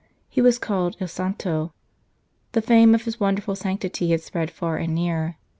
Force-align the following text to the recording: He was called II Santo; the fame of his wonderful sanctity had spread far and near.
He 0.27 0.41
was 0.41 0.57
called 0.57 0.97
II 0.99 1.05
Santo; 1.05 1.73
the 2.53 2.61
fame 2.63 2.95
of 2.95 3.03
his 3.03 3.19
wonderful 3.19 3.55
sanctity 3.55 4.09
had 4.09 4.21
spread 4.21 4.49
far 4.49 4.77
and 4.77 4.95
near. 4.95 5.37